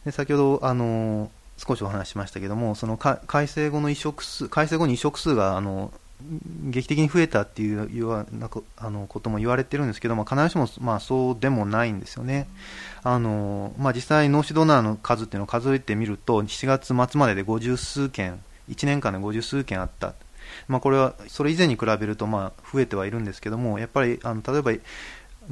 [0.05, 5.91] で先ほどあの少しお話ししましたけども、その改正後の移植数、改正後に移植数が、あの、
[6.65, 12.47] 劇的に増えたっていういうなあのことも言われてるんですけども、必ずしも、まあ、そうでもないんですよね。
[13.03, 20.13] あのまあ、実際、脳死ドナーの数っていうのを数えてみると、7月末までで50数件、1年間で50数件あった。
[20.67, 24.71] まあ、これはそれ以前に比べるとまあ増えてはいるんですけども、やっぱりあの例えば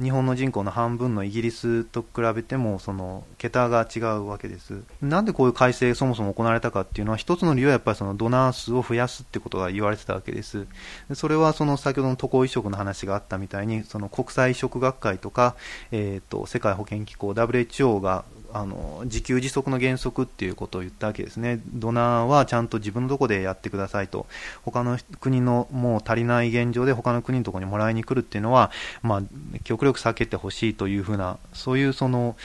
[0.00, 4.82] 日本の人口の半分のイギリスと比べてもその桁が違うわけです。
[5.02, 10.66] なんでこういう改正そもそも行われたかっていうのは一つの理由はやっぱりそのドナー数を増やすってことが言われてたわけです。
[11.14, 15.56] それはその先ほどの渡航移植の話があったみたいにその国際移植学会とか、
[15.90, 24.26] えーと、世界保健機構 WHO があの自給自足の原則っていうことを言ったわけですね、ドナーはちゃんと自分のとこでやってくださいと、
[24.62, 28.70] 他の国のもう足りない現状で他の国のところにもらいに来るっていうのは、
[29.02, 29.22] まあ、
[29.64, 32.36] 極力避けてほしいというふうな、そういうその、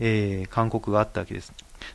[0.00, 1.52] えー、勧告があったわけです。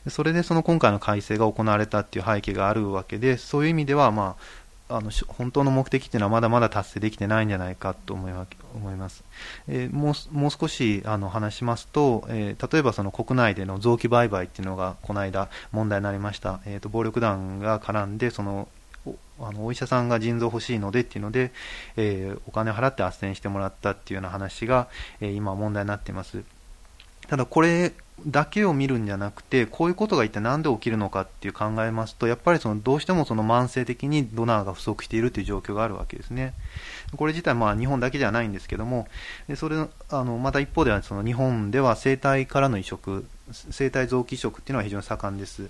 [0.10, 8.32] それでその今回の改正が行われたっていう背景があるわけで、そういう意味では、まあ、あの本当の目的っていうのはまだまだ達成できてないんじゃないかと思い
[8.76, 9.24] 思います、
[9.68, 18.68] えー、もうもう少しあの話しますと、えー、例えばその国内での臓器売買っていうのがこの間問題になりました、えーと、暴力団が絡んでその
[19.40, 21.52] あのお医者さんが腎臓欲しいのでっていうので、
[21.96, 24.88] えー、お金を払って斡旋してもらったっていうような話が、
[25.22, 26.44] え今問題になっています。
[27.28, 27.94] ただこれ
[28.26, 36.54] だけを見るんじゃなくて、こういうことが一体何で起きるのかっていう考えますと、やっぱりそのどうしてもその慢性的にドナーが不足しているという状況があるわけですね。
[37.16, 39.08] これ自体まあ日本だけじゃないんですけども、
[39.48, 45.70] でそれあのまた一方ではその日本では生体からの移植、生体臓器移植っていうのは非常に盛んです。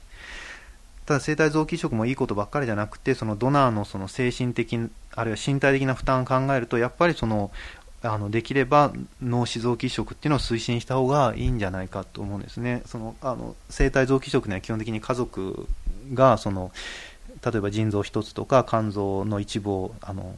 [1.05, 4.77] ただ生体臓器移植もいいことばっかりじゃなくて、そのドナーのその精神的、
[5.15, 7.51] あるいは身体的な負担を考えると、やっぱりその
[8.03, 12.83] あのできれば脳死臓器移植っていうのを推進した方がいいんじゃないかと思うんですね。
[12.85, 15.67] そのあの生体臓器移植には基本的に家族
[16.13, 16.71] がその
[17.43, 20.35] 例えば腎臓1つとか肝臓の一部をあの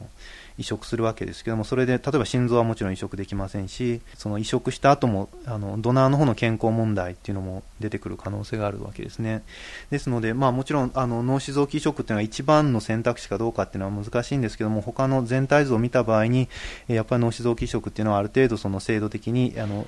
[0.60, 9.42] 移植するわけですけども、それで例えば心臓はもちろん移植できませんし、その移植した後もあのドナーの方の健康問題っていうのも出てくる可能性があるわけですね。
[9.90, 16.48] ですので、まあ、もちろんあの脳死臓器移植っていうのは一番の選択肢かどうかっていうのは難しいんですけども、他の全体図を見た場合に、
[16.88, 19.86] やっぱり脳死臓器移植っていうのはある程度その制度的にあの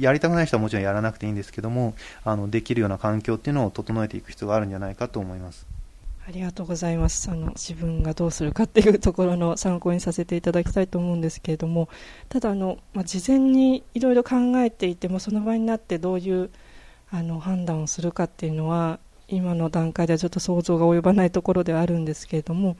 [0.00, 5.66] やりたくない人はもちろんやらなくていいんですけども、あのできるような環境っていうのを整えていく必要があるんじゃないかと思います。
[6.26, 7.30] ありがとうございます。
[7.30, 11.88] あの自分がどうするかっていうところの参考にさせていただきたいと思うんですけれども、
[12.28, 16.50] ただあの、まあ、事前にいろいろ考えていてもその場になってどういう
[17.10, 22.76] あの判断をするかっていうのは今の段階ではちょっと想像が及ばないところではあるんですけれども、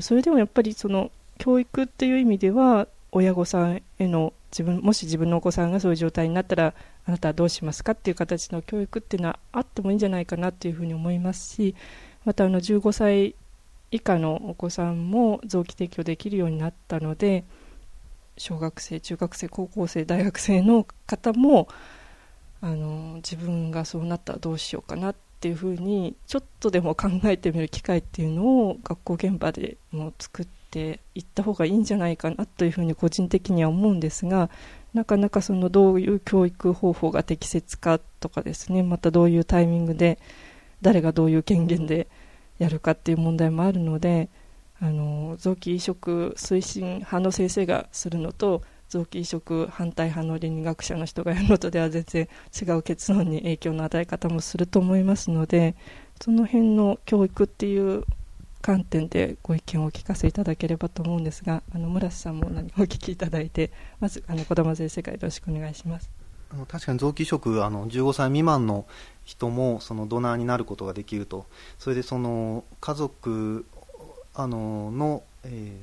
[0.00, 6.74] それでもやっぱりその教育っていう意味では親御さんへの自分もし自分のお子さんがそういう状態になったら
[7.06, 11.74] あなたはどうしますかっていう形の教育っていうのはあってもいいんじゃないかなっていうふうに思いますし
[12.24, 13.34] またあの15歳
[13.90, 17.44] 以下のお子さんも臓器提供できるようになったので
[18.38, 21.68] 小学生中学生高校生大学生の方も
[22.60, 34.48] あの自分がそうなったらどうしようかなっていうふうにちょっとでも考えてみる機会っていうのを学校現場でも作っていった方がいいんじゃないかなというふうに個人的には思うんですが
[34.94, 40.18] なかなかそのどういう教育方法が適切かとかですねまたどういうタイミングで
[40.82, 42.08] 誰がどういう権限で
[42.58, 44.28] やるかっていう問題もあるので
[44.80, 52.28] あの臓器移植推進派の先生がするのと臓器移植反対派の倫理学者の人がやるのとでは全然
[52.60, 55.76] 違う結論に影響の与え方もすると思いますので
[56.20, 58.04] その辺の教育っていう
[58.60, 66.10] 観点でご意見をお聞かせいただければと思うんですがあの村瀬さんも何かお聞きいただいてまずあの児玉先生からよろしくお願いします。
[66.68, 68.84] 確かに臓器移植あの15歳未満の
[69.24, 71.46] 人もそのドナーになることができると。
[71.78, 73.64] それでその家族
[74.34, 75.76] あのの、え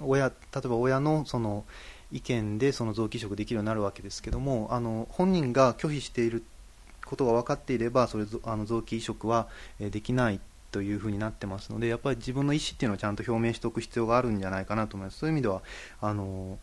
[0.00, 1.64] ー、親例えば親のその
[2.10, 6.42] 意見でその臓器移植できるようになるわけですけどもあの本人が拒否している
[7.04, 15.18] ことが分かっていればそれあの臓器移植はできないというふうになってますのでやっぱり自分の意思っていうのをちゃんと表明しておく必要があるんじゃないかなと思います。
[15.18, 15.62] そういう意味では
[16.00, 16.58] あの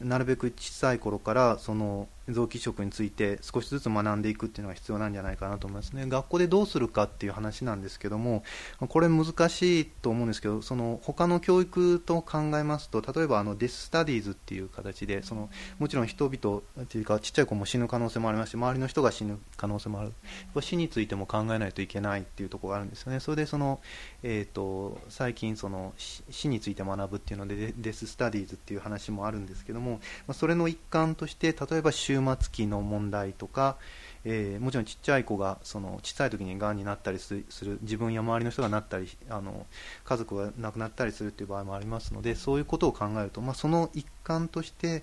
[0.00, 6.06] なるべく小さい頃からその臓器移植について少しずつ学んでいくっていうのが必要なんじゃないかなと思いますね。
[6.06, 8.42] 学校でどうするかっていう話なんですけども
[8.88, 20.12] これ難しいと思うんですけどその他の教育と考えますと例えばあのデス・スタディーズっていう形でそのもちろん人々っていうかちっちゃい子も死ぬ可能性もありますし周りの人が死ぬ可能性もある。
[20.60, 23.20] 死についても考えないといけないっていうところがあるんですよね。
[23.20, 23.80] それでその、
[24.22, 30.00] えーと、最近その死について学ぶっていうのでデス・スタディーズっていう話もあるんですけども
[30.32, 33.76] それの一環として例えば終末期の問題とか、
[34.24, 39.66] えー、もちろんちっちゃい子がその小さい時にがんになったりする自分や周りの人がなったりあの
[40.04, 45.02] 家族が亡くなったりするという場合もありますのでそういうことを考えると、まあ、その一環として、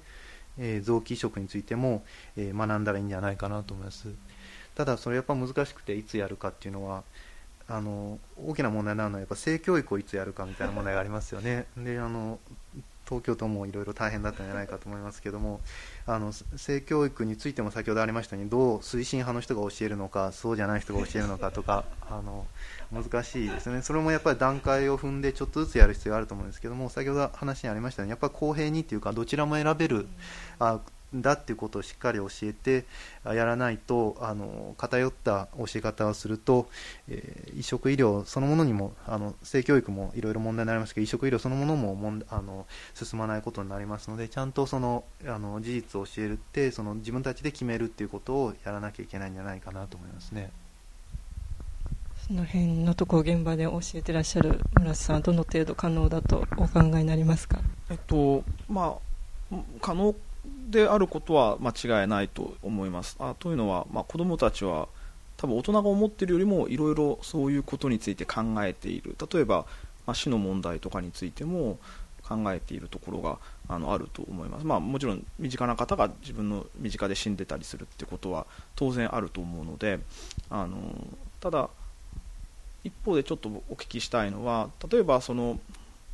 [0.57, 2.03] えー、臓器移植についても、
[2.37, 4.09] えー、学んだらいいんじゃないかなと思います。
[4.75, 7.03] ただそれやっぱ難しくていつやるかっていうのは
[7.67, 11.65] あの大きな問題になるのはやっぱ性教育をいつやるかみたいな問題がありますよね。
[11.77, 12.39] であの
[13.05, 15.59] 東京都もいろいろ大変だったんじゃないかと思いますけども
[16.05, 22.45] あの性教育についても先ほどありましたようにどう推進派の人が教えるのかそうじゃない人が教えるのかとか あの
[22.91, 23.81] 難しいですね。
[23.81, 30.07] それもやっぱり段階を踏んでちょっとずつやる必要があると思うんですけども先ほど話にありましたようにやっぱり公平にというかどちらも選べる
[30.59, 30.79] あ
[31.13, 32.85] だっていうことをしっかり教えて
[33.25, 36.69] やらないとあの偏った教え方をすると、
[37.09, 50.49] えー、移植医療そのものにもあの性教育もいろいろ問題になりますけど移植医療そのものももんあの進まないことになりますのでちゃんとそのあの事実を教えるってその自分たちで決めるっていうことをやらなきゃいけないんじゃないかなと思いますね。
[52.27, 57.59] その辺のところ現場で教えてらっしゃる村瀬さんはどの程度可能だとお考えになりますか？
[57.89, 58.97] えっとま
[59.51, 60.15] あ可能
[60.71, 63.15] であることは間違いないと思います。
[63.19, 64.87] あというのは、まあ、子どもたちは
[65.37, 69.65] 多分大人が思っているよりもいろいろそういうことについて考えている例えば、
[70.05, 71.79] まあ、死の問題とかについても
[72.21, 79.99] 考えているところがあのあると思います、まあ、もちろん身近な方が自分の身近で死んでたりするってことは当然あると思うので
[80.49, 80.77] あの
[81.39, 81.69] ただ
[82.83, 85.59] 一方でちょっとお聞きしたいのは例えばその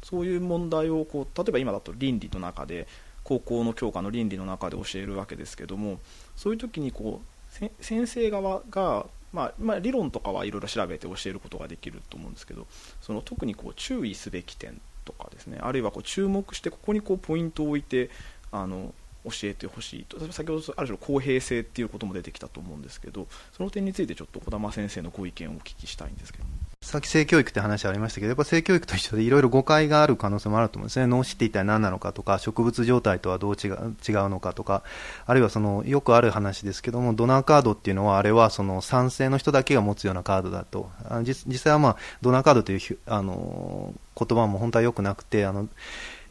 [0.03, 2.87] そういう問題をこう例えば今だと倫理の中で
[3.27, 5.99] 高校の教科の倫理の中で教えるわけですけども
[6.37, 12.67] そういう時にこう先生側が、まあ、まあ、理論とかはいろいろ調べて教えることができると思うんですけど
[13.01, 18.09] その特にこう注意すべき点とかですねあるいはこう注目してここにこうポイントを置いて
[18.49, 18.93] あの
[19.25, 26.45] 教えてほしいと先ほどある種の公平性っていうことも出てきたと思うんですけどその点についてちょっと児玉先生のご意見をお聞きしたいんですけど。
[26.87, 31.05] さっき性教育って話ありましたけど、やっぱ性教育と一緒でいろいろ誤解がある可能性もあると思うんですね。
[31.05, 34.83] 脳死って一体何なのかとか、植物状態とはどう違う違うのかとか、
[35.25, 40.89] あるいはその、よくある話ですけども、ドナーカードっていうのは、あれはその賛成の人だけが持つようなカードだと。
[41.25, 45.67] 実際はまあ、ドナーカードというあの言葉も本当は良くなくて、あの、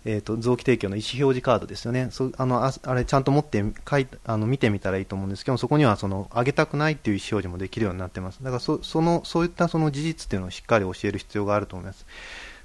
[0.08, 12.06] えーと、臓器提供の意思表示カードですよね、そあのああれちゃんと持って書いあの見てみたらいいと思うんですけど、そこにはその上げたくないっていう意思表示もできるようになってます、だからそそのそういったその事実っていうのをしっかり教える必要があると思います。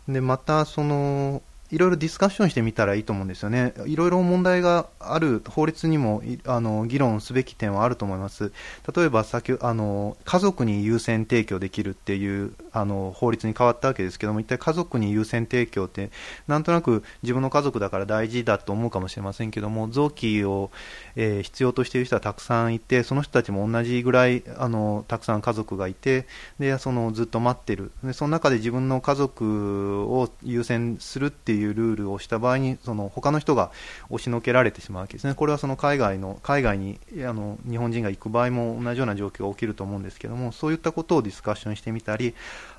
[0.08, 1.42] でまたその
[1.72, 3.74] いろいろディスカッションしてみたらいいと思うんですよね。
[3.86, 8.52] いろいろ問題がある、法律にもあの議論すべき点はあると思います。
[8.96, 16.12] 例えば先あの、家族に優先提供できるっていうあの法律に変わったわけですけども、一体家族に優先提供って、
[16.48, 20.72] なんとなく自分の家族だから大事だと思うかもしれませんけども、臓器を、
[21.16, 26.28] えー、必要としている人はたくさんいて、その人たちも同じぐらいあのたくさん家族がいて、
[26.60, 33.72] でそのずっと待ってるで、その中で自分の家族を優先するっていういうルールをした場合にその他の人が
[34.10, 42.36] 押しのけられてしまうわけですね、これはその海外の海外にあの日本人が行く場合も同じような状況が起きると思うんですけども、そういったことをディスカッションしてみたり、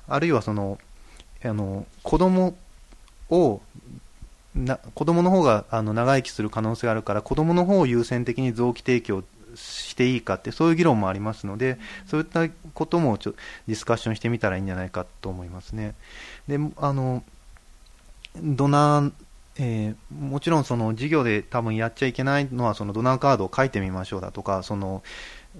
[0.07, 0.77] あるいはその
[1.43, 2.55] あの子供
[3.29, 3.61] を
[4.55, 9.23] な子供の方があの長生きする可能性があるから子供の方を優先的に臓器提供
[9.55, 11.77] していいかってそういう議論もありますので
[12.07, 13.33] そういったこともちょ
[13.67, 15.95] ディスカッションしてみたらいいんじゃないかと思いますね。
[16.47, 17.23] であの
[18.41, 19.11] ドナー、
[19.57, 25.03] えー、もちろんその授業で多分やっちゃいけないのはそのドナーカードを書いてみましょうだとかその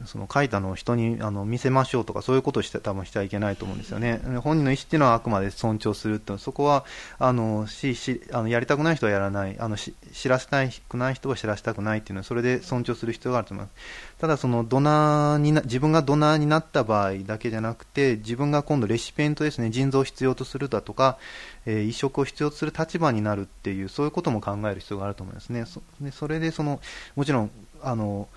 [0.05, 4.21] その書いたのを人にあの見せましょうとかそういうことをして多分しちゃいけないと思うんですよね。
[4.43, 6.83] 本人の意思っていうのはあくまで尊重するとそこは
[7.19, 14.13] あのししあのやりたくない人はやらないあのし知らせたくない人は知らせたくないっていうのはそれで尊重する必要があると思います。
[14.19, 21.17] ただそのドナーにな自分がドナーになった場合だけじゃなくて自分が今度レシピエントですね腎臓を必要とするだとか、
[21.65, 25.65] えー、移植を必要とする立場になるっていうそういうことも考える必要があると思いますね。
[25.65, 26.79] そでそれでその
[27.15, 28.29] もちろんあの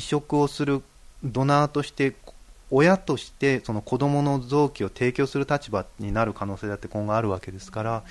[0.00, 0.82] 移植をする
[1.22, 2.14] ドナーとして
[2.70, 8.02] 親としてその子供の臓器を提供する立場になる可能性だって今後あるわけですから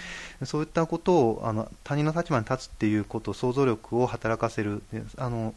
[0.44, 4.84] そういったことをあの他人の立場に立つっていうこと想像力を働かせる。
[5.18, 5.56] あの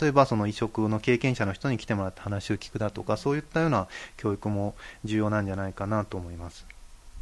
[0.00, 4.74] 例えばその移植の経験者の人に来てもらって話を聞くだとかそういったような教育も
[5.04, 6.66] 重要なんじゃないかなと思います。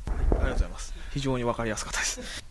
[0.06, 0.94] ありがとうございます。
[1.12, 2.44] 非常に分かりやすかったです。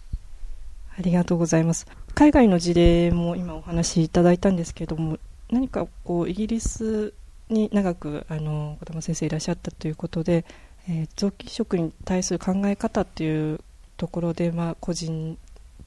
[1.00, 1.88] ありがとうございます。
[2.14, 5.18] 海外の事例も今お話しいただいたんですけれども
[5.54, 7.14] 何かこうイギリス
[7.50, 10.46] に長くあの児玉先生いらっしゃったということで、
[10.90, 13.60] えー、臓器移植に対する考え方という
[13.96, 15.38] ところで、まあ、個人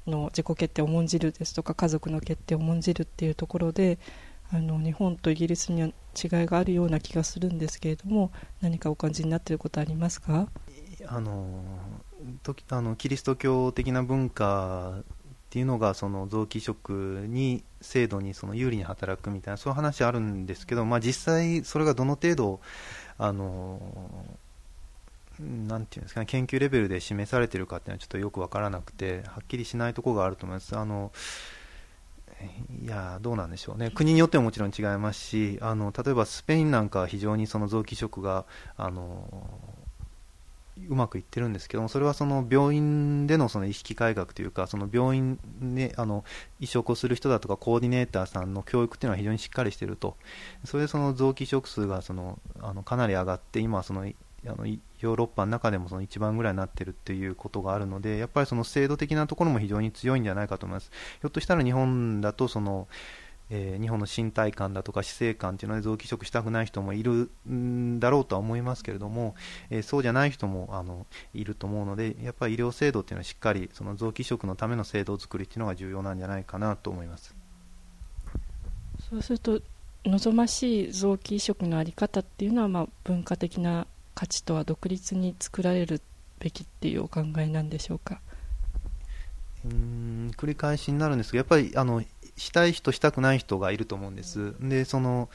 [0.06, 3.98] の自己決定を重んじるですとか家族の決定を重んじるっていうところで
[4.52, 10.46] あの日本とイギリスには違いがあるような気がするんですけれども何かお感じになっていることありますか？
[11.08, 11.64] あの
[12.70, 15.02] あのキリスト教的な文化
[15.56, 22.60] ていうのがその臓器移植に制度にその有利に働くみたいなそういう話あるんですけど、まあ、実際それがどの程度
[23.16, 23.80] あの
[25.40, 30.76] なんていうんですかね研究レベルで示されているかっていうのはちょっとよく分からなくてはっきりしないところがあると思います。
[30.76, 31.10] あの
[32.82, 38.44] いやどうなんでしょうね、国によってももちろん違いますし、あの例えばスペインなんかは非常にその臓器移植が
[38.76, 39.46] あの
[40.88, 46.24] うまくいってるんですけども、それはその病院でのその意識改革というか、その病院であの
[46.60, 50.16] 移植をする人だとか、コーディネーターさんの教育っていうのは非常にしっかりしていると、
[50.64, 54.06] それでその臓器移植数がそのあのかなり上がって、今その
[54.48, 60.90] あのヨーロッパの中でもその一番ぐらいになっているっていうことがあるので、やっぱりその制度的なところも非常に強いんじゃないかと思います。
[61.20, 62.86] ひょっとしたら日本だとその
[63.48, 69.36] えー、日本の身体感だとか死生観というので臓器移植したくない人もいるんだろうとは思いますけれども、
[69.70, 77.34] えー、そうじゃない人もあのいると思うのでやっぱり医療制度というのはしっかりその臓器移植のための制度作りというのが重要なんじゃないかなと思います。
[79.08, 79.60] そうすると
[80.04, 86.00] 望ましい臓器移植の在り方っていうのは、まあ、文化的な価値とは独立に作られる
[86.38, 88.20] べきっていうお考えなんでしょうか？
[89.64, 92.02] うん繰り返しになるんですがやっぱりあの
[92.36, 94.54] したい人、したくない人がいると思うんです。
[94.60, 95.28] で、その、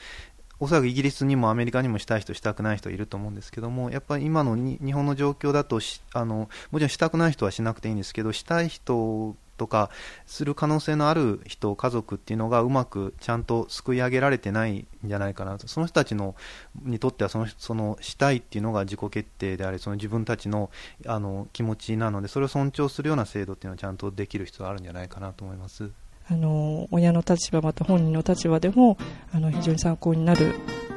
[0.60, 5.80] おそらくイギリスにもアメリカにもしたい人、したくない人いると思うんですけども、やっぱり今の日本の状況だと
[6.14, 9.90] あの、もちろんしたくない人はしなくていいんですけど、したい人とか
[10.28, 16.36] する可能性のある人、家族っていうのがうまくちゃんとすくい上げられてないんじゃないかなと、その人たちの
[16.84, 20.70] にとってはそのそのしたいっていうのが自己決定であり、その自分たちの
[21.08, 25.90] あの気持ちなので、それを尊重するような制度っていうのはちゃんとできる必要があるんじゃないかなと思います。
[26.32, 28.98] あの親の立場また本人の立場でも
[29.34, 30.56] あの非常に参考になる、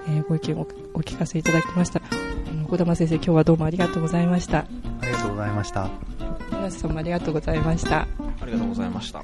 [0.08, 2.00] えー、ご意見をお聞かせいただきました。
[2.68, 4.58] 小玉先生今日はどうもありがとうございました。
[4.58, 4.66] あ
[5.02, 5.90] りがとうございました。
[6.50, 8.06] 皆さんもありがとうございました。
[8.40, 9.22] ありがとうございました